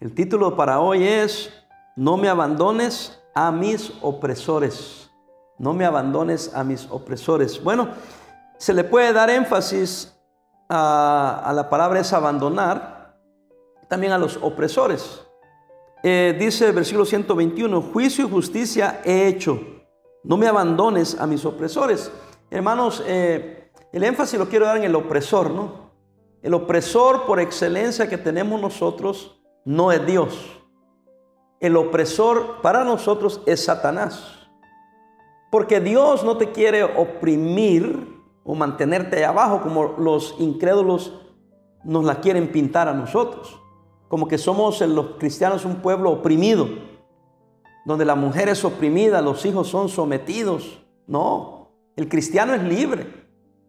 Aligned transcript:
El 0.00 0.14
título 0.14 0.54
para 0.54 0.78
hoy 0.78 1.02
es 1.02 1.52
No 1.96 2.16
me 2.16 2.28
abandones 2.28 3.20
a 3.34 3.50
mis 3.50 3.92
opresores. 4.00 5.10
No 5.58 5.74
me 5.74 5.84
abandones 5.84 6.54
a 6.54 6.62
mis 6.62 6.86
opresores. 6.88 7.60
Bueno, 7.60 7.88
se 8.58 8.72
le 8.74 8.84
puede 8.84 9.12
dar 9.12 9.28
énfasis 9.28 10.16
a, 10.68 11.50
la 11.52 11.68
palabra 11.68 11.98
es 11.98 12.12
abandonar, 12.12 13.18
también 13.88 14.12
a 14.12 14.18
los 14.18 14.36
opresores. 14.36 15.20
Eh, 16.04 16.36
dice 16.38 16.68
el 16.68 16.74
versículo 16.74 17.04
121, 17.04 17.82
juicio 17.82 18.24
y 18.24 18.30
justicia 18.30 19.00
he 19.04 19.26
hecho. 19.26 19.60
No 20.22 20.36
me 20.36 20.46
abandones 20.46 21.18
a 21.18 21.26
mis 21.26 21.44
opresores. 21.44 22.12
Hermanos, 22.52 23.02
eh, 23.04 23.72
el 23.92 24.04
énfasis 24.04 24.38
lo 24.38 24.48
quiero 24.48 24.66
dar 24.66 24.76
en 24.76 24.84
el 24.84 24.94
opresor, 24.94 25.50
¿no? 25.50 25.90
El 26.40 26.54
opresor 26.54 27.26
por 27.26 27.40
excelencia 27.40 28.08
que 28.08 28.16
tenemos 28.16 28.60
nosotros 28.60 29.37
no 29.68 29.92
es 29.92 30.06
Dios. 30.06 30.62
El 31.60 31.76
opresor 31.76 32.62
para 32.62 32.84
nosotros 32.84 33.42
es 33.44 33.62
Satanás. 33.62 34.48
Porque 35.50 35.78
Dios 35.78 36.24
no 36.24 36.38
te 36.38 36.52
quiere 36.52 36.84
oprimir 36.84 38.18
o 38.44 38.54
mantenerte 38.54 39.26
abajo 39.26 39.60
como 39.60 39.96
los 39.98 40.36
incrédulos 40.38 41.12
nos 41.84 42.06
la 42.06 42.22
quieren 42.22 42.50
pintar 42.50 42.88
a 42.88 42.94
nosotros. 42.94 43.60
Como 44.08 44.26
que 44.26 44.38
somos 44.38 44.80
los 44.80 45.16
cristianos 45.18 45.66
un 45.66 45.82
pueblo 45.82 46.12
oprimido, 46.12 46.66
donde 47.84 48.06
la 48.06 48.14
mujer 48.14 48.48
es 48.48 48.64
oprimida, 48.64 49.20
los 49.20 49.44
hijos 49.44 49.68
son 49.68 49.90
sometidos. 49.90 50.82
No, 51.06 51.68
el 51.94 52.08
cristiano 52.08 52.54
es 52.54 52.62
libre. 52.62 53.06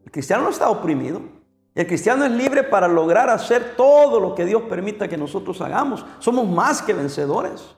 El 0.05 0.11
cristiano 0.11 0.43
no 0.43 0.49
está 0.49 0.69
oprimido. 0.69 1.38
El 1.79 1.87
cristiano 1.87 2.25
es 2.25 2.31
libre 2.31 2.63
para 2.63 2.89
lograr 2.89 3.29
hacer 3.29 3.75
todo 3.77 4.19
lo 4.19 4.35
que 4.35 4.43
Dios 4.43 4.63
permita 4.63 5.07
que 5.07 5.15
nosotros 5.15 5.61
hagamos. 5.61 6.05
Somos 6.19 6.45
más 6.45 6.81
que 6.81 6.93
vencedores. 6.93 7.73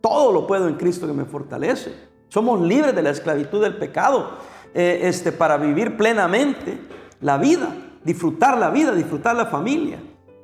Todo 0.00 0.32
lo 0.32 0.44
puedo 0.44 0.66
en 0.66 0.74
Cristo 0.74 1.06
que 1.06 1.12
me 1.12 1.24
fortalece. 1.24 1.94
Somos 2.26 2.60
libres 2.60 2.96
de 2.96 3.00
la 3.00 3.10
esclavitud 3.10 3.62
del 3.62 3.76
pecado 3.76 4.38
eh, 4.74 5.02
este, 5.04 5.30
para 5.30 5.56
vivir 5.56 5.96
plenamente 5.96 6.80
la 7.20 7.38
vida, 7.38 7.68
disfrutar 8.02 8.58
la 8.58 8.70
vida, 8.70 8.90
disfrutar 8.90 9.36
la 9.36 9.46
familia, 9.46 10.00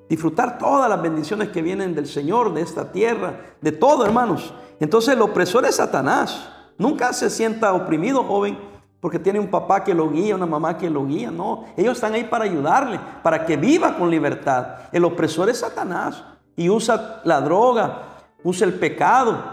disfrutar 0.08 0.56
todas 0.56 0.88
las 0.88 1.02
bendiciones 1.02 1.48
que 1.48 1.62
vienen 1.62 1.96
del 1.96 2.06
Señor, 2.06 2.54
de 2.54 2.60
esta 2.60 2.92
tierra, 2.92 3.40
de 3.60 3.72
todo, 3.72 4.06
hermanos. 4.06 4.54
Entonces 4.78 5.14
el 5.14 5.22
opresor 5.22 5.66
es 5.66 5.74
Satanás. 5.74 6.48
Nunca 6.78 7.12
se 7.12 7.28
sienta 7.28 7.72
oprimido, 7.72 8.22
joven 8.22 8.56
porque 9.04 9.18
tiene 9.18 9.38
un 9.38 9.48
papá 9.48 9.84
que 9.84 9.92
lo 9.92 10.08
guía, 10.08 10.34
una 10.34 10.46
mamá 10.46 10.78
que 10.78 10.88
lo 10.88 11.04
guía. 11.04 11.30
No, 11.30 11.66
ellos 11.76 11.92
están 11.92 12.14
ahí 12.14 12.24
para 12.24 12.46
ayudarle, 12.46 12.98
para 13.22 13.44
que 13.44 13.54
viva 13.54 13.98
con 13.98 14.08
libertad. 14.08 14.88
El 14.92 15.04
opresor 15.04 15.50
es 15.50 15.58
Satanás 15.58 16.24
y 16.56 16.70
usa 16.70 17.20
la 17.22 17.42
droga, 17.42 17.98
usa 18.42 18.66
el 18.66 18.72
pecado, 18.72 19.44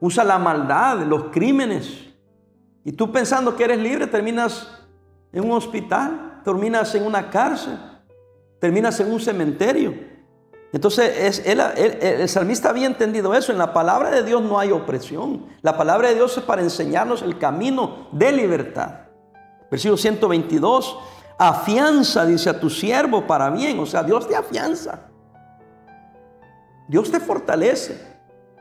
usa 0.00 0.24
la 0.24 0.36
maldad, 0.36 0.98
los 1.02 1.26
crímenes. 1.30 2.08
Y 2.84 2.90
tú 2.90 3.12
pensando 3.12 3.54
que 3.54 3.62
eres 3.62 3.78
libre, 3.78 4.08
terminas 4.08 4.68
en 5.32 5.44
un 5.44 5.52
hospital, 5.52 6.40
terminas 6.42 6.92
en 6.96 7.06
una 7.06 7.30
cárcel, 7.30 7.78
terminas 8.58 8.98
en 8.98 9.12
un 9.12 9.20
cementerio. 9.20 9.94
Entonces, 10.72 11.42
el 11.44 12.28
salmista 12.28 12.70
había 12.70 12.86
entendido 12.86 13.34
eso. 13.34 13.52
En 13.52 13.58
la 13.58 13.74
palabra 13.74 14.10
de 14.10 14.22
Dios 14.22 14.40
no 14.40 14.58
hay 14.58 14.72
opresión. 14.72 15.44
La 15.60 15.76
palabra 15.76 16.08
de 16.08 16.14
Dios 16.14 16.36
es 16.38 16.44
para 16.44 16.62
enseñarnos 16.62 17.20
el 17.20 17.38
camino 17.38 18.08
de 18.12 18.32
libertad. 18.32 19.00
Versículo 19.70 19.98
122. 19.98 20.98
Afianza, 21.36 22.24
dice 22.24 22.48
a 22.48 22.58
tu 22.58 22.70
siervo 22.70 23.26
para 23.26 23.50
bien. 23.50 23.78
O 23.80 23.86
sea, 23.86 24.02
Dios 24.02 24.26
te 24.26 24.34
afianza. 24.34 25.10
Dios 26.88 27.10
te 27.10 27.20
fortalece. 27.20 28.00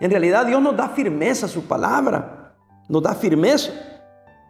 En 0.02 0.12
realidad, 0.12 0.46
Dios 0.46 0.62
nos 0.62 0.76
da 0.76 0.90
firmeza 0.90 1.46
a 1.46 1.50
su 1.50 1.66
palabra. 1.66 2.56
Nos 2.90 3.02
da 3.04 3.16
firmeza. 3.16 3.72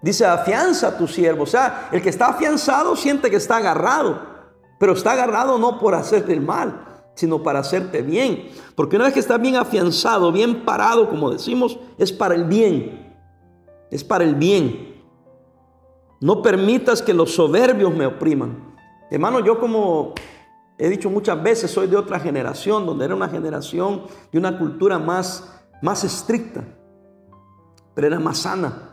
Dice, 0.01 0.25
afianza 0.25 0.87
a 0.87 0.97
tu 0.97 1.07
siervo. 1.07 1.43
O 1.43 1.47
sea, 1.47 1.89
el 1.91 2.01
que 2.01 2.09
está 2.09 2.27
afianzado 2.27 2.95
siente 2.95 3.29
que 3.29 3.35
está 3.35 3.57
agarrado. 3.57 4.31
Pero 4.79 4.93
está 4.93 5.11
agarrado 5.11 5.59
no 5.59 5.77
por 5.79 5.93
hacerte 5.93 6.33
el 6.33 6.41
mal, 6.41 6.90
sino 7.15 7.43
para 7.43 7.59
hacerte 7.59 8.01
bien. 8.01 8.49
Porque 8.75 8.95
una 8.95 9.05
vez 9.05 9.13
que 9.13 9.19
estás 9.19 9.41
bien 9.41 9.55
afianzado, 9.55 10.31
bien 10.31 10.65
parado, 10.65 11.09
como 11.09 11.31
decimos, 11.31 11.77
es 11.97 12.11
para 12.11 12.35
el 12.35 12.45
bien. 12.45 13.15
Es 13.89 14.03
para 14.03 14.23
el 14.23 14.35
bien. 14.35 15.01
No 16.19 16.41
permitas 16.41 17.01
que 17.01 17.13
los 17.13 17.33
soberbios 17.33 17.93
me 17.93 18.05
opriman. 18.05 18.75
Hermano, 19.09 19.39
yo 19.39 19.59
como 19.59 20.13
he 20.77 20.89
dicho 20.89 21.09
muchas 21.09 21.41
veces, 21.41 21.69
soy 21.69 21.87
de 21.87 21.97
otra 21.97 22.19
generación, 22.19 22.85
donde 22.85 23.05
era 23.05 23.15
una 23.15 23.27
generación 23.27 24.03
de 24.31 24.39
una 24.39 24.57
cultura 24.57 24.97
más, 24.97 25.61
más 25.81 26.03
estricta, 26.03 26.63
pero 27.93 28.07
era 28.07 28.19
más 28.19 28.39
sana. 28.39 28.90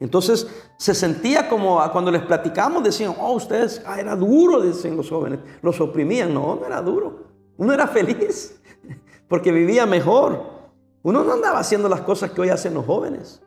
Entonces 0.00 0.46
se 0.76 0.94
sentía 0.94 1.48
como 1.48 1.80
cuando 1.90 2.10
les 2.10 2.22
platicamos, 2.22 2.84
decían, 2.84 3.14
oh, 3.18 3.32
ustedes, 3.32 3.82
ah, 3.84 3.98
era 3.98 4.14
duro, 4.14 4.60
dicen 4.60 4.96
los 4.96 5.08
jóvenes, 5.08 5.40
los 5.60 5.80
oprimían. 5.80 6.32
No, 6.32 6.56
no 6.56 6.66
era 6.66 6.80
duro. 6.80 7.24
Uno 7.56 7.72
era 7.72 7.86
feliz 7.88 8.60
porque 9.28 9.50
vivía 9.50 9.86
mejor. 9.86 10.58
Uno 11.02 11.24
no 11.24 11.32
andaba 11.32 11.58
haciendo 11.58 11.88
las 11.88 12.02
cosas 12.02 12.30
que 12.30 12.40
hoy 12.40 12.50
hacen 12.50 12.74
los 12.74 12.86
jóvenes. 12.86 13.40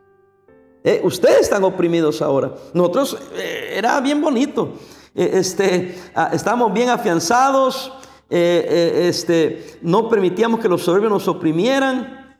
Eh, 0.84 1.00
ustedes 1.04 1.42
están 1.42 1.64
oprimidos 1.64 2.20
ahora. 2.22 2.52
Nosotros 2.74 3.18
eh, 3.34 3.74
era 3.76 4.00
bien 4.00 4.20
bonito. 4.20 4.74
Eh, 5.14 5.30
este, 5.34 5.96
ah, 6.14 6.30
estábamos 6.32 6.72
bien 6.72 6.90
afianzados. 6.90 7.92
este, 8.28 9.78
no 9.82 10.08
permitíamos 10.08 10.58
que 10.58 10.68
los 10.68 10.82
soberbios 10.82 11.12
nos 11.12 11.28
oprimieran. 11.28 12.36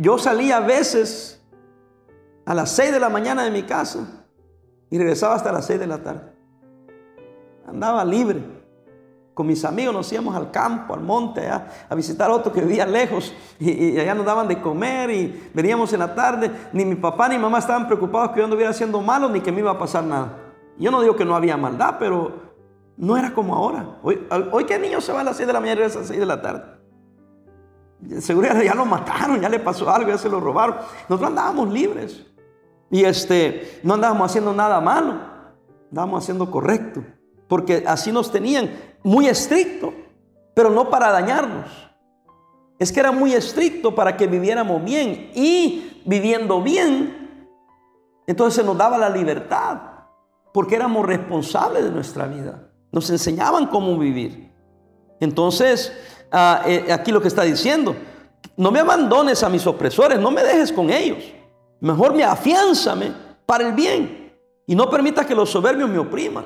yo 0.00 0.16
salía 0.16 0.56
a 0.56 0.60
veces 0.60 1.39
a 2.50 2.54
las 2.54 2.72
6 2.72 2.90
de 2.90 2.98
la 2.98 3.08
mañana 3.08 3.44
de 3.44 3.50
mi 3.52 3.62
casa 3.62 4.00
y 4.90 4.98
regresaba 4.98 5.36
hasta 5.36 5.52
las 5.52 5.66
6 5.66 5.78
de 5.78 5.86
la 5.86 5.98
tarde. 5.98 6.32
Andaba 7.64 8.04
libre. 8.04 8.42
Con 9.34 9.46
mis 9.46 9.64
amigos 9.64 9.94
nos 9.94 10.12
íbamos 10.12 10.34
al 10.34 10.50
campo, 10.50 10.92
al 10.92 11.00
monte, 11.00 11.48
a 11.48 11.94
visitar 11.94 12.28
a 12.28 12.34
otro 12.34 12.52
que 12.52 12.60
vivía 12.60 12.84
lejos 12.86 13.32
y, 13.60 13.96
allá 13.96 14.16
nos 14.16 14.26
daban 14.26 14.48
de 14.48 14.60
comer 14.60 15.10
y 15.12 15.50
veníamos 15.54 15.92
en 15.92 16.00
la 16.00 16.12
tarde. 16.12 16.50
Ni 16.72 16.84
mi 16.84 16.96
papá 16.96 17.28
ni 17.28 17.38
mamá 17.38 17.60
estaban 17.60 17.86
preocupados 17.86 18.32
que 18.32 18.38
yo 18.38 18.44
anduviera 18.46 18.70
haciendo 18.70 19.00
malo 19.00 19.28
ni 19.28 19.40
que 19.40 19.52
me 19.52 19.60
iba 19.60 19.70
a 19.70 19.78
pasar 19.78 20.02
nada. 20.02 20.36
Yo 20.76 20.90
no 20.90 21.02
digo 21.02 21.14
que 21.14 21.24
no 21.24 21.36
había 21.36 21.56
maldad, 21.56 21.98
pero 22.00 22.32
no 22.96 23.16
era 23.16 23.32
como 23.32 23.54
ahora. 23.54 24.00
Hoy, 24.02 24.26
hoy 24.50 24.64
¿qué 24.64 24.76
niño 24.76 25.00
se 25.00 25.12
va 25.12 25.20
a 25.20 25.24
las 25.24 25.36
6 25.36 25.46
de 25.46 25.52
la 25.52 25.60
mañana 25.60 25.74
y 25.74 25.84
regresa 25.84 25.98
a 25.98 26.00
las 26.00 26.08
6 26.08 26.18
de 26.18 26.26
la 26.26 26.42
tarde? 26.42 26.80
Seguro 28.18 28.60
ya 28.60 28.74
lo 28.74 28.86
mataron, 28.86 29.40
ya 29.40 29.48
le 29.48 29.60
pasó 29.60 29.88
algo, 29.88 30.08
ya 30.08 30.18
se 30.18 30.28
lo 30.28 30.40
robaron. 30.40 30.74
Nosotros 31.08 31.28
andábamos 31.28 31.70
libres. 31.70 32.26
Y 32.90 33.04
este, 33.04 33.80
no 33.82 33.94
andábamos 33.94 34.30
haciendo 34.30 34.52
nada 34.52 34.80
malo, 34.80 35.14
andábamos 35.90 36.24
haciendo 36.24 36.50
correcto. 36.50 37.02
Porque 37.48 37.84
así 37.86 38.12
nos 38.12 38.30
tenían 38.30 38.70
muy 39.02 39.28
estricto, 39.28 39.92
pero 40.54 40.70
no 40.70 40.90
para 40.90 41.10
dañarnos. 41.10 41.66
Es 42.78 42.92
que 42.92 43.00
era 43.00 43.12
muy 43.12 43.32
estricto 43.34 43.94
para 43.94 44.16
que 44.16 44.26
viviéramos 44.26 44.82
bien. 44.82 45.30
Y 45.34 46.00
viviendo 46.04 46.62
bien, 46.62 47.46
entonces 48.26 48.60
se 48.60 48.66
nos 48.66 48.76
daba 48.76 48.98
la 48.98 49.10
libertad. 49.10 49.80
Porque 50.52 50.76
éramos 50.76 51.06
responsables 51.06 51.84
de 51.84 51.90
nuestra 51.90 52.26
vida. 52.26 52.70
Nos 52.90 53.08
enseñaban 53.10 53.66
cómo 53.66 53.96
vivir. 53.98 54.52
Entonces, 55.20 55.92
ah, 56.32 56.62
eh, 56.66 56.92
aquí 56.92 57.12
lo 57.12 57.20
que 57.20 57.28
está 57.28 57.42
diciendo, 57.42 57.94
no 58.56 58.70
me 58.70 58.80
abandones 58.80 59.42
a 59.42 59.48
mis 59.48 59.66
opresores, 59.66 60.18
no 60.18 60.30
me 60.30 60.42
dejes 60.42 60.72
con 60.72 60.90
ellos. 60.90 61.22
Mejor 61.80 62.14
me 62.14 62.24
afiánzame 62.24 63.12
para 63.46 63.68
el 63.68 63.74
bien 63.74 64.32
y 64.66 64.74
no 64.74 64.88
permita 64.90 65.26
que 65.26 65.34
los 65.34 65.50
soberbios 65.50 65.88
me 65.88 65.98
opriman. 65.98 66.44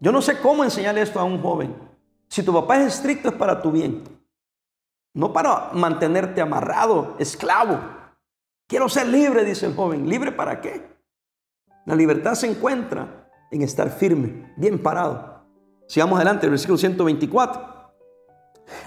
Yo 0.00 0.12
no 0.12 0.20
sé 0.22 0.38
cómo 0.40 0.64
enseñarle 0.64 1.02
esto 1.02 1.18
a 1.18 1.24
un 1.24 1.40
joven. 1.40 1.74
Si 2.28 2.42
tu 2.42 2.52
papá 2.52 2.78
es 2.78 2.94
estricto 2.94 3.28
es 3.28 3.34
para 3.34 3.62
tu 3.62 3.70
bien, 3.72 4.04
no 5.14 5.32
para 5.32 5.70
mantenerte 5.72 6.40
amarrado, 6.40 7.16
esclavo. 7.18 7.80
Quiero 8.66 8.88
ser 8.88 9.08
libre, 9.08 9.44
dice 9.44 9.66
el 9.66 9.74
joven. 9.74 10.08
¿Libre 10.08 10.30
para 10.30 10.60
qué? 10.60 10.86
La 11.86 11.94
libertad 11.94 12.34
se 12.34 12.50
encuentra 12.50 13.30
en 13.50 13.62
estar 13.62 13.88
firme, 13.90 14.52
bien 14.56 14.82
parado. 14.82 15.42
Sigamos 15.86 16.16
adelante, 16.16 16.44
el 16.44 16.50
versículo 16.50 16.76
124. 16.76 17.77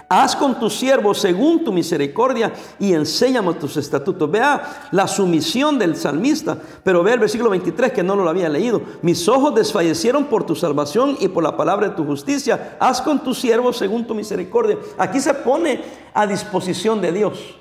Haz 0.08 0.36
con 0.36 0.58
tu 0.58 0.68
siervo 0.68 1.14
según 1.14 1.64
tu 1.64 1.72
misericordia 1.72 2.52
y 2.78 2.92
enséñame 2.92 3.54
tus 3.54 3.76
estatutos. 3.76 4.30
Vea 4.30 4.88
la 4.90 5.08
sumisión 5.08 5.78
del 5.78 5.96
salmista, 5.96 6.56
pero 6.84 7.02
ve 7.02 7.14
el 7.14 7.20
versículo 7.20 7.50
23 7.50 7.92
que 7.92 8.02
no 8.02 8.16
lo 8.16 8.28
había 8.28 8.48
leído. 8.48 8.82
Mis 9.02 9.28
ojos 9.28 9.54
desfallecieron 9.54 10.26
por 10.26 10.44
tu 10.44 10.54
salvación 10.54 11.16
y 11.18 11.28
por 11.28 11.42
la 11.42 11.56
palabra 11.56 11.88
de 11.88 11.94
tu 11.94 12.04
justicia. 12.04 12.76
Haz 12.78 13.00
con 13.00 13.22
tu 13.22 13.34
siervo 13.34 13.72
según 13.72 14.06
tu 14.06 14.14
misericordia. 14.14 14.78
Aquí 14.98 15.20
se 15.20 15.34
pone 15.34 15.82
a 16.12 16.26
disposición 16.26 17.00
de 17.00 17.12
Dios. 17.12 17.56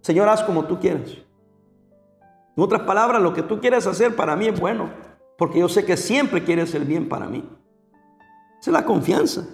Señor, 0.00 0.28
haz 0.28 0.42
como 0.42 0.64
tú 0.64 0.78
quieras. 0.78 1.10
En 2.56 2.62
otras 2.62 2.82
palabras, 2.82 3.20
lo 3.22 3.34
que 3.34 3.42
tú 3.42 3.60
quieres 3.60 3.86
hacer 3.86 4.16
para 4.16 4.34
mí 4.34 4.46
es 4.46 4.58
bueno, 4.58 4.90
porque 5.36 5.58
yo 5.60 5.68
sé 5.68 5.84
que 5.84 5.96
siempre 5.96 6.42
quieres 6.42 6.74
el 6.74 6.84
bien 6.84 7.08
para 7.08 7.26
mí. 7.26 7.44
Esa 8.60 8.70
es 8.70 8.72
la 8.72 8.84
confianza 8.84 9.46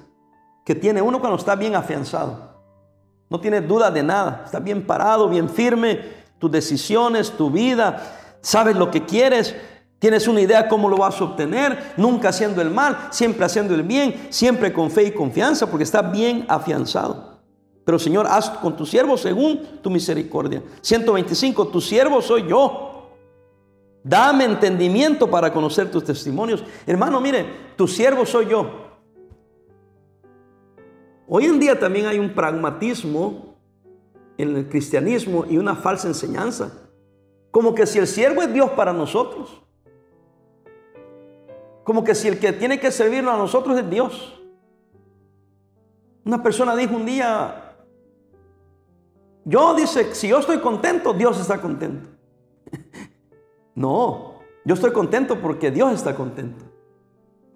que 0.64 0.75
tiene 0.75 1.03
uno 1.03 1.20
cuando 1.20 1.38
está 1.38 1.56
bien 1.56 1.75
afianzado. 1.75 2.53
No 3.29 3.41
tienes 3.41 3.67
duda 3.67 3.91
de 3.91 4.03
nada. 4.03 4.43
Estás 4.44 4.62
bien 4.62 4.87
parado, 4.87 5.29
bien 5.29 5.49
firme. 5.49 6.00
Tus 6.38 6.50
decisiones, 6.50 7.31
tu 7.31 7.50
vida. 7.50 8.37
Sabes 8.41 8.76
lo 8.76 8.91
que 8.91 9.06
quieres. 9.06 9.56
Tienes 9.99 10.29
una 10.29 10.41
idea 10.41 10.69
cómo 10.69 10.88
lo 10.88 10.99
vas 10.99 11.20
a 11.20 11.25
obtener. 11.25 11.94
Nunca 11.97 12.29
haciendo 12.29 12.61
el 12.61 12.70
mal, 12.70 13.09
siempre 13.11 13.47
haciendo 13.47 13.75
el 13.75 13.85
bien. 13.85 14.26
Siempre 14.31 14.73
con 14.73 14.91
fe 14.91 15.05
y 15.05 15.12
confianza 15.12 15.67
porque 15.67 15.85
estás 15.85 16.12
bien 16.12 16.44
afianzado. 16.49 17.41
Pero 17.85 17.99
Señor, 17.99 18.26
haz 18.29 18.50
con 18.50 18.76
tu 18.76 18.87
siervo 18.87 19.17
según 19.17 19.81
tu 19.82 19.91
misericordia. 19.91 20.62
125, 20.82 21.69
tu 21.69 21.81
siervo 21.81 22.20
soy 22.20 22.47
yo. 22.49 22.93
Dame 24.05 24.44
entendimiento 24.44 25.31
para 25.31 25.53
conocer 25.53 25.91
tus 25.91 26.05
testimonios. 26.05 26.62
Hermano, 26.87 27.20
mire, 27.20 27.47
tu 27.76 27.88
siervo 27.88 28.26
soy 28.26 28.49
yo. 28.49 28.81
Hoy 31.34 31.46
en 31.46 31.58
día 31.58 31.81
también 31.81 32.05
hay 32.05 32.19
un 32.19 32.34
pragmatismo 32.34 33.56
en 34.37 34.55
el 34.55 34.69
cristianismo 34.69 35.46
y 35.49 35.56
una 35.56 35.75
falsa 35.75 36.06
enseñanza. 36.06 36.90
Como 37.50 37.75
que 37.75 37.87
si 37.87 37.99
el 37.99 38.06
siervo 38.06 38.43
es 38.43 38.52
Dios 38.52 38.69
para 38.73 38.93
nosotros. 38.93 39.62
Como 41.84 42.05
que 42.05 42.14
si 42.14 42.29
el 42.29 42.38
que 42.38 42.52
tiene 42.52 42.79
que 42.79 42.90
servirnos 42.90 43.32
a 43.32 43.38
nosotros 43.38 43.79
es 43.79 43.88
Dios. 43.88 44.43
Una 46.23 46.43
persona 46.43 46.76
dijo 46.76 46.94
un 46.94 47.06
día, 47.06 47.76
yo 49.46 49.75
dice, 49.75 50.14
si 50.14 50.29
yo 50.29 50.38
estoy 50.38 50.58
contento, 50.58 51.14
Dios 51.14 51.40
está 51.40 51.62
contento. 51.62 52.11
No, 53.75 54.34
yo 54.67 54.75
estoy 54.75 54.93
contento 54.93 55.40
porque 55.40 55.70
Dios 55.70 55.94
está 55.94 56.14
contento. 56.14 56.62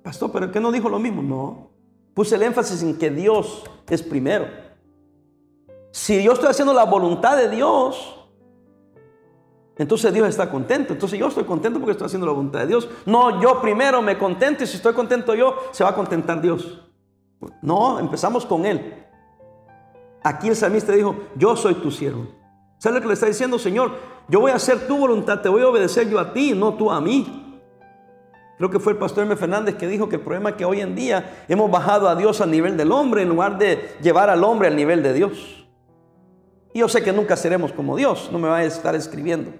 Pastor, 0.02 0.32
pero 0.32 0.50
¿qué 0.50 0.60
no 0.60 0.72
dijo 0.72 0.88
lo 0.88 0.98
mismo? 0.98 1.20
No. 1.20 1.75
Puse 2.16 2.36
el 2.36 2.44
énfasis 2.44 2.82
en 2.82 2.96
que 2.96 3.10
Dios 3.10 3.62
es 3.90 4.02
primero. 4.02 4.46
Si 5.90 6.22
yo 6.22 6.32
estoy 6.32 6.48
haciendo 6.48 6.72
la 6.72 6.84
voluntad 6.84 7.36
de 7.36 7.50
Dios, 7.50 8.16
entonces 9.76 10.14
Dios 10.14 10.26
está 10.26 10.50
contento. 10.50 10.94
Entonces 10.94 11.18
yo 11.18 11.28
estoy 11.28 11.44
contento 11.44 11.78
porque 11.78 11.92
estoy 11.92 12.06
haciendo 12.06 12.26
la 12.26 12.32
voluntad 12.32 12.60
de 12.60 12.68
Dios. 12.68 12.88
No, 13.04 13.42
yo 13.42 13.60
primero 13.60 14.00
me 14.00 14.16
contento 14.16 14.64
y 14.64 14.66
si 14.66 14.76
estoy 14.76 14.94
contento 14.94 15.34
yo, 15.34 15.56
se 15.72 15.84
va 15.84 15.90
a 15.90 15.94
contentar 15.94 16.40
Dios. 16.40 16.80
No, 17.60 17.98
empezamos 17.98 18.46
con 18.46 18.64
Él. 18.64 19.04
Aquí 20.22 20.48
el 20.48 20.56
salmista 20.56 20.92
dijo, 20.92 21.16
yo 21.36 21.54
soy 21.54 21.74
tu 21.74 21.90
siervo. 21.90 22.28
¿Sabe 22.78 22.94
lo 22.94 23.02
que 23.02 23.08
le 23.08 23.12
está 23.12 23.26
diciendo, 23.26 23.58
Señor? 23.58 23.90
Yo 24.26 24.40
voy 24.40 24.52
a 24.52 24.54
hacer 24.54 24.86
tu 24.86 24.96
voluntad, 24.96 25.42
te 25.42 25.50
voy 25.50 25.60
a 25.60 25.68
obedecer 25.68 26.08
yo 26.08 26.18
a 26.18 26.32
ti, 26.32 26.54
no 26.54 26.72
tú 26.72 26.90
a 26.90 26.98
mí. 26.98 27.45
Creo 28.56 28.70
que 28.70 28.80
fue 28.80 28.92
el 28.92 28.98
pastor 28.98 29.24
M. 29.24 29.36
Fernández 29.36 29.76
que 29.76 29.86
dijo 29.86 30.08
que 30.08 30.16
el 30.16 30.22
problema 30.22 30.50
es 30.50 30.56
que 30.56 30.64
hoy 30.64 30.80
en 30.80 30.94
día 30.94 31.44
hemos 31.48 31.70
bajado 31.70 32.08
a 32.08 32.16
Dios 32.16 32.40
al 32.40 32.50
nivel 32.50 32.76
del 32.76 32.90
hombre 32.90 33.22
en 33.22 33.28
lugar 33.28 33.58
de 33.58 33.96
llevar 34.00 34.30
al 34.30 34.42
hombre 34.44 34.68
al 34.68 34.76
nivel 34.76 35.02
de 35.02 35.12
Dios. 35.12 35.68
Y 36.72 36.80
yo 36.80 36.88
sé 36.88 37.02
que 37.02 37.12
nunca 37.12 37.36
seremos 37.36 37.72
como 37.72 37.96
Dios, 37.96 38.30
no 38.32 38.38
me 38.38 38.48
vayas 38.48 38.74
a 38.74 38.76
estar 38.76 38.94
escribiendo. 38.94 39.52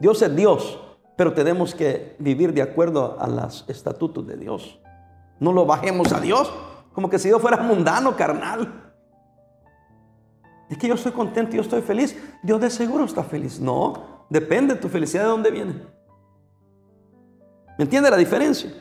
Dios 0.00 0.20
es 0.22 0.34
Dios, 0.34 0.78
pero 1.16 1.32
tenemos 1.32 1.74
que 1.74 2.16
vivir 2.18 2.52
de 2.52 2.62
acuerdo 2.62 3.16
a 3.18 3.26
los 3.26 3.64
estatutos 3.68 4.26
de 4.26 4.36
Dios. 4.36 4.80
No 5.40 5.52
lo 5.52 5.66
bajemos 5.66 6.12
a 6.12 6.20
Dios 6.20 6.52
como 6.96 7.10
que 7.10 7.18
si 7.18 7.28
Dios 7.28 7.42
fuera 7.42 7.58
mundano, 7.58 8.16
carnal. 8.16 8.94
Es 10.70 10.78
que 10.78 10.88
yo 10.88 10.94
estoy 10.94 11.12
contento, 11.12 11.54
yo 11.54 11.60
estoy 11.60 11.82
feliz. 11.82 12.16
Dios 12.42 12.58
de 12.58 12.70
seguro 12.70 13.04
está 13.04 13.22
feliz. 13.22 13.60
No, 13.60 14.24
depende 14.30 14.74
de 14.74 14.80
tu 14.80 14.88
felicidad 14.88 15.24
de 15.24 15.28
dónde 15.28 15.50
viene. 15.50 15.95
¿Me 17.78 17.84
entiende 17.84 18.10
la 18.10 18.16
diferencia? 18.16 18.72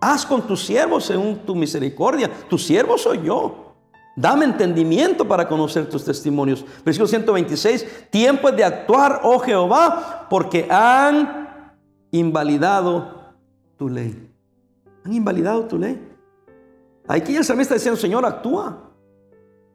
Haz 0.00 0.26
con 0.26 0.46
tu 0.46 0.56
siervo 0.56 1.00
según 1.00 1.38
tu 1.46 1.54
misericordia. 1.54 2.30
Tu 2.48 2.58
siervo 2.58 2.98
soy 2.98 3.22
yo. 3.22 3.74
Dame 4.16 4.44
entendimiento 4.44 5.26
para 5.26 5.48
conocer 5.48 5.88
tus 5.88 6.04
testimonios. 6.04 6.64
Versículo 6.84 7.08
126. 7.08 8.08
Tiempo 8.10 8.48
es 8.48 8.56
de 8.56 8.64
actuar, 8.64 9.20
oh 9.22 9.38
Jehová, 9.38 10.26
porque 10.28 10.66
han 10.68 11.72
invalidado 12.10 13.34
tu 13.78 13.88
ley. 13.88 14.30
Han 15.04 15.12
invalidado 15.12 15.64
tu 15.66 15.78
ley. 15.78 16.08
Aquí 17.08 17.36
el 17.36 17.44
salmista 17.44 17.74
diciendo, 17.74 17.98
Señor, 17.98 18.26
actúa. 18.26 18.90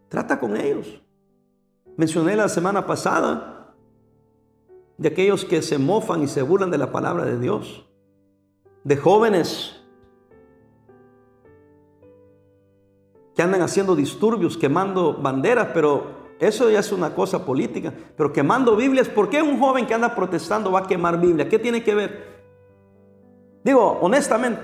Trata 0.09 0.39
con 0.39 0.55
ellos. 0.55 1.01
Mencioné 1.97 2.35
la 2.35 2.47
semana 2.47 2.85
pasada 2.85 3.73
de 4.97 5.09
aquellos 5.09 5.45
que 5.45 5.61
se 5.61 5.77
mofan 5.77 6.23
y 6.23 6.27
se 6.27 6.41
burlan 6.41 6.71
de 6.71 6.77
la 6.77 6.91
palabra 6.91 7.25
de 7.25 7.39
Dios, 7.39 7.86
de 8.83 8.97
jóvenes 8.97 9.81
que 13.35 13.41
andan 13.43 13.61
haciendo 13.61 13.95
disturbios, 13.95 14.57
quemando 14.57 15.13
banderas, 15.13 15.69
pero 15.73 16.27
eso 16.39 16.69
ya 16.69 16.79
es 16.79 16.91
una 16.91 17.13
cosa 17.13 17.45
política, 17.45 17.93
pero 18.15 18.33
quemando 18.33 18.75
Biblias, 18.75 19.07
¿por 19.09 19.29
qué 19.29 19.41
un 19.41 19.59
joven 19.59 19.85
que 19.85 19.93
anda 19.93 20.15
protestando 20.15 20.71
va 20.71 20.79
a 20.79 20.87
quemar 20.87 21.19
Biblia? 21.19 21.47
¿Qué 21.47 21.59
tiene 21.59 21.83
que 21.83 21.95
ver? 21.95 22.37
Digo, 23.63 23.99
honestamente, 24.01 24.61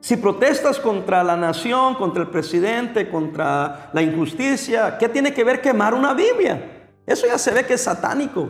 si 0.00 0.16
protestas 0.16 0.80
contra 0.80 1.22
la 1.22 1.36
nación, 1.36 1.94
contra 1.94 2.22
el 2.22 2.28
presidente, 2.28 3.08
contra 3.08 3.90
la 3.92 4.02
injusticia, 4.02 4.98
¿qué 4.98 5.08
tiene 5.08 5.32
que 5.32 5.44
ver 5.44 5.60
quemar 5.60 5.94
una 5.94 6.12
Biblia? 6.12 6.88
Eso 7.06 7.26
ya 7.26 7.38
se 7.38 7.52
ve 7.52 7.64
que 7.64 7.74
es 7.74 7.82
satánico. 7.82 8.48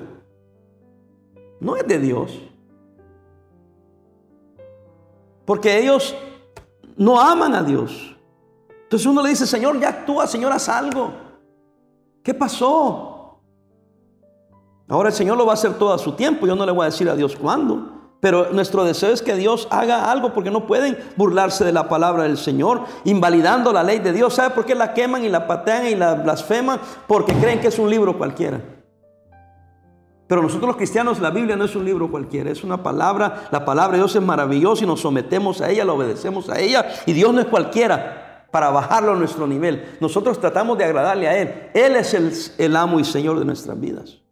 No 1.61 1.77
es 1.77 1.87
de 1.87 1.99
Dios. 1.99 2.52
Porque 5.45 5.79
ellos 5.79 6.15
no 6.97 7.21
aman 7.21 7.55
a 7.55 7.63
Dios. 7.63 8.17
Entonces 8.85 9.07
uno 9.07 9.23
le 9.23 9.31
dice, 9.31 9.47
Señor, 9.47 9.81
ya 9.81 9.89
actúa, 9.89 10.27
Señor, 10.27 10.53
haz 10.53 10.69
algo. 10.69 11.13
¿Qué 12.23 12.35
pasó? 12.35 13.41
Ahora 14.89 15.09
el 15.09 15.15
Señor 15.15 15.39
lo 15.39 15.47
va 15.47 15.53
a 15.53 15.55
hacer 15.55 15.75
todo 15.79 15.93
a 15.95 15.99
su 15.99 16.13
tiempo. 16.13 16.47
Yo 16.47 16.55
no 16.55 16.67
le 16.67 16.73
voy 16.73 16.83
a 16.83 16.91
decir 16.91 17.09
a 17.09 17.17
Dios 17.17 17.35
cuándo. 17.37 18.03
Pero 18.21 18.53
nuestro 18.53 18.85
deseo 18.85 19.11
es 19.11 19.21
que 19.21 19.35
Dios 19.35 19.67
haga 19.71 20.11
algo 20.13 20.33
porque 20.33 20.51
no 20.51 20.67
pueden 20.67 20.97
burlarse 21.17 21.65
de 21.65 21.73
la 21.73 21.89
palabra 21.89 22.23
del 22.23 22.39
Señor, 22.39 22.83
invalidando 23.03 23.73
la 23.73 23.83
ley 23.83 23.99
de 23.99 24.13
Dios. 24.13 24.35
¿Sabe 24.35 24.55
por 24.55 24.65
qué 24.65 24.77
la 24.77 24.95
queman 24.95 25.25
y 25.25 25.29
la 25.29 25.49
patean 25.49 25.87
y 25.87 25.97
la 25.97 26.15
blasfeman? 26.15 26.79
Porque 27.09 27.33
creen 27.35 27.61
que 27.61 27.67
es 27.67 27.79
un 27.81 27.91
libro 27.91 28.17
cualquiera. 28.17 28.61
Pero 30.33 30.41
nosotros 30.41 30.69
los 30.69 30.77
cristianos, 30.79 31.21
la 31.21 31.29
Biblia 31.29 31.57
no 31.57 31.67
es 31.67 31.77
un 31.77 31.85
libro 31.85 32.11
cualquiera, 32.11 32.51
es 32.51 32.65
una 32.65 32.83
palabra. 32.83 33.51
La 33.51 33.67
palabra 33.67 33.93
de 33.93 33.99
Dios 33.99 34.17
es 34.17 34.23
maravillosa 34.23 34.83
y 34.83 34.87
nos 34.87 35.03
sometemos 35.03 35.61
a 35.61 35.69
ella, 35.69 35.85
la 35.85 35.93
obedecemos 35.93 36.49
a 36.49 36.59
ella. 36.59 36.87
Y 37.05 37.13
Dios 37.13 37.35
no 37.35 37.43
es 37.43 37.49
cualquiera 37.49 38.47
para 38.51 38.71
bajarlo 38.71 39.13
a 39.13 39.15
nuestro 39.15 39.47
nivel. 39.47 39.99
Nosotros 40.01 40.41
tratamos 40.41 40.79
de 40.79 40.87
agradarle 40.87 41.29
a 41.29 41.37
Él. 41.37 41.71
Él 41.75 41.97
es 41.97 42.15
el, 42.15 42.33
el 42.57 42.77
amo 42.77 42.99
y 42.99 43.05
Señor 43.05 43.41
de 43.41 43.45
nuestras 43.45 43.79
vidas. 43.79 44.23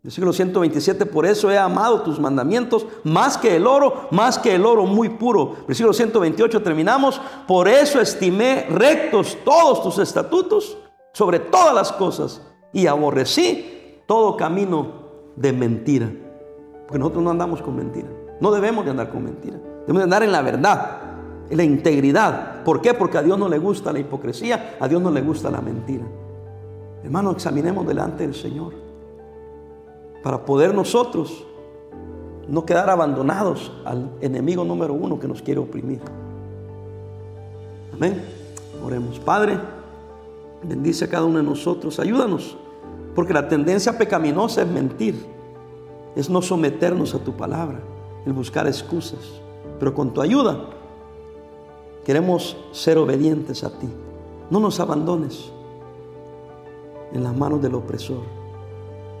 Versículo 0.00 0.32
127, 0.32 1.04
por 1.06 1.26
eso 1.26 1.50
he 1.50 1.58
amado 1.58 2.02
tus 2.02 2.20
mandamientos 2.20 2.86
más 3.02 3.36
que 3.36 3.56
el 3.56 3.66
oro, 3.66 4.06
más 4.12 4.38
que 4.38 4.54
el 4.54 4.64
oro 4.64 4.86
muy 4.86 5.08
puro. 5.08 5.56
Versículo 5.66 5.92
128 5.92 6.62
terminamos, 6.62 7.20
por 7.48 7.66
eso 7.66 8.00
estimé 8.00 8.68
rectos 8.70 9.36
todos 9.44 9.82
tus 9.82 9.98
estatutos 9.98 10.78
sobre 11.12 11.40
todas 11.40 11.74
las 11.74 11.90
cosas 11.90 12.42
y 12.72 12.86
aborrecí 12.86 13.78
todo 14.10 14.36
camino 14.36 15.09
de 15.36 15.52
mentira. 15.52 16.10
Porque 16.86 16.98
nosotros 16.98 17.22
no 17.22 17.30
andamos 17.30 17.62
con 17.62 17.76
mentira, 17.76 18.08
no 18.40 18.50
debemos 18.50 18.84
de 18.84 18.90
andar 18.90 19.10
con 19.10 19.24
mentira, 19.24 19.56
debemos 19.82 20.00
de 20.00 20.04
andar 20.04 20.22
en 20.22 20.32
la 20.32 20.42
verdad, 20.42 21.00
en 21.48 21.56
la 21.56 21.64
integridad. 21.64 22.64
¿Por 22.64 22.80
qué? 22.80 22.94
Porque 22.94 23.18
a 23.18 23.22
Dios 23.22 23.38
no 23.38 23.48
le 23.48 23.58
gusta 23.58 23.92
la 23.92 24.00
hipocresía, 24.00 24.76
a 24.80 24.88
Dios 24.88 25.00
no 25.00 25.10
le 25.10 25.22
gusta 25.22 25.50
la 25.50 25.60
mentira. 25.60 26.04
Hermano, 27.04 27.30
examinemos 27.30 27.86
delante 27.86 28.24
del 28.24 28.34
Señor 28.34 28.74
para 30.22 30.44
poder 30.44 30.74
nosotros 30.74 31.46
no 32.48 32.64
quedar 32.66 32.90
abandonados 32.90 33.72
al 33.84 34.10
enemigo 34.20 34.64
número 34.64 34.92
uno 34.92 35.18
que 35.18 35.28
nos 35.28 35.40
quiere 35.40 35.60
oprimir. 35.60 36.00
Amén. 37.94 38.22
Oremos. 38.84 39.18
Padre, 39.20 39.58
bendice 40.62 41.04
a 41.04 41.08
cada 41.08 41.24
uno 41.24 41.38
de 41.38 41.44
nosotros, 41.44 41.98
ayúdanos, 42.00 42.56
porque 43.20 43.34
la 43.34 43.48
tendencia 43.48 43.98
pecaminosa 43.98 44.62
es 44.62 44.68
mentir, 44.68 45.14
es 46.16 46.30
no 46.30 46.40
someternos 46.40 47.14
a 47.14 47.18
tu 47.18 47.36
palabra, 47.36 47.78
el 48.24 48.32
buscar 48.32 48.66
excusas, 48.66 49.20
pero 49.78 49.92
con 49.92 50.14
tu 50.14 50.22
ayuda 50.22 50.58
queremos 52.02 52.56
ser 52.72 52.96
obedientes 52.96 53.62
a 53.62 53.68
ti. 53.68 53.90
No 54.48 54.58
nos 54.58 54.80
abandones 54.80 55.52
en 57.12 57.22
las 57.22 57.36
manos 57.36 57.60
del 57.60 57.74
opresor 57.74 58.40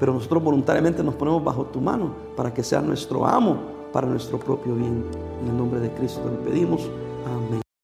pero 0.00 0.14
nosotros 0.14 0.42
voluntariamente 0.42 1.04
nos 1.04 1.14
ponemos 1.14 1.44
bajo 1.44 1.66
tu 1.66 1.78
mano 1.78 2.14
para 2.34 2.54
que 2.54 2.64
sea 2.64 2.80
nuestro 2.80 3.26
amo, 3.26 3.58
para 3.92 4.06
nuestro 4.06 4.38
propio 4.40 4.74
bien. 4.74 5.04
En 5.42 5.50
el 5.50 5.56
nombre 5.58 5.78
de 5.78 5.90
Cristo 5.90 6.22
lo 6.24 6.42
pedimos. 6.42 6.88
Amén. 7.26 7.60